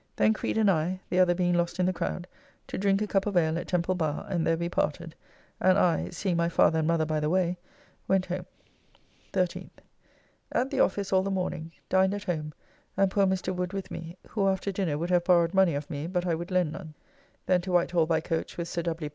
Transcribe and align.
Then 0.15 0.33
Creed 0.33 0.57
and 0.57 0.67
I 0.71 0.99
(the 1.11 1.19
other 1.19 1.35
being 1.35 1.53
lost 1.53 1.79
in 1.79 1.85
the 1.85 1.93
crowd) 1.93 2.25
to 2.65 2.75
drink 2.79 3.03
a 3.03 3.07
cup 3.07 3.27
of 3.27 3.37
ale 3.37 3.59
at 3.59 3.67
Temple 3.67 3.93
Bar, 3.93 4.25
and 4.27 4.47
there 4.47 4.57
we 4.57 4.67
parted, 4.67 5.13
and 5.59 5.77
I 5.77 6.09
(seeing 6.09 6.35
my 6.37 6.49
father 6.49 6.79
and 6.79 6.87
mother 6.87 7.05
by 7.05 7.19
the 7.19 7.29
way) 7.29 7.55
went 8.07 8.25
home. 8.25 8.47
13th. 9.31 9.69
At 10.53 10.71
the 10.71 10.79
office 10.79 11.13
all 11.13 11.21
the 11.21 11.29
morning; 11.29 11.71
dined 11.87 12.15
at 12.15 12.23
home, 12.23 12.51
and 12.97 13.11
poor 13.11 13.27
Mr. 13.27 13.53
Wood 13.53 13.73
with 13.73 13.91
me, 13.91 14.17
who 14.29 14.47
after 14.47 14.71
dinner 14.71 14.97
would 14.97 15.11
have 15.11 15.25
borrowed 15.25 15.53
money 15.53 15.75
of 15.75 15.87
me, 15.87 16.07
but 16.07 16.25
I 16.25 16.33
would 16.33 16.49
lend 16.49 16.71
none. 16.71 16.95
Then 17.45 17.61
to 17.61 17.71
Whitehall 17.71 18.07
by 18.07 18.21
coach 18.21 18.57
with 18.57 18.67
Sir 18.67 18.81
W. 18.81 19.07